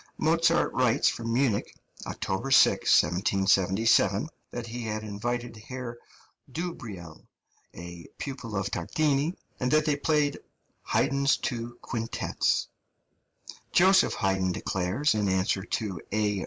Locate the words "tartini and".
8.71-9.69